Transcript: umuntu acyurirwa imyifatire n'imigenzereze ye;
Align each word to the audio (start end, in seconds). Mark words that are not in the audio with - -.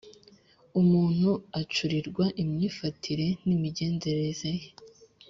umuntu 0.81 1.29
acyurirwa 1.59 2.25
imyifatire 2.43 3.27
n'imigenzereze 3.45 4.49
ye; 4.59 4.67